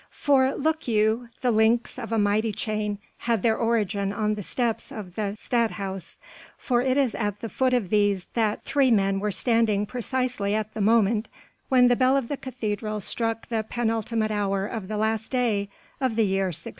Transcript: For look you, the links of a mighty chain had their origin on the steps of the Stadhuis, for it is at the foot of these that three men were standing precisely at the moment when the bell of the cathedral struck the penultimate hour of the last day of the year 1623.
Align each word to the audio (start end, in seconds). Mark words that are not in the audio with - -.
For 0.09 0.55
look 0.55 0.87
you, 0.87 1.29
the 1.41 1.51
links 1.51 1.99
of 1.99 2.11
a 2.11 2.17
mighty 2.17 2.51
chain 2.51 2.97
had 3.19 3.43
their 3.43 3.55
origin 3.55 4.11
on 4.11 4.33
the 4.33 4.41
steps 4.41 4.91
of 4.91 5.13
the 5.13 5.35
Stadhuis, 5.39 6.17
for 6.57 6.81
it 6.81 6.97
is 6.97 7.13
at 7.13 7.39
the 7.41 7.49
foot 7.49 7.71
of 7.71 7.91
these 7.91 8.25
that 8.33 8.63
three 8.63 8.89
men 8.89 9.19
were 9.19 9.31
standing 9.31 9.85
precisely 9.85 10.55
at 10.55 10.73
the 10.73 10.81
moment 10.81 11.27
when 11.69 11.87
the 11.87 11.95
bell 11.95 12.17
of 12.17 12.29
the 12.29 12.37
cathedral 12.37 12.99
struck 12.99 13.47
the 13.49 13.63
penultimate 13.69 14.31
hour 14.31 14.65
of 14.65 14.87
the 14.87 14.97
last 14.97 15.29
day 15.29 15.69
of 15.99 16.15
the 16.15 16.23
year 16.25 16.45
1623. 16.45 16.69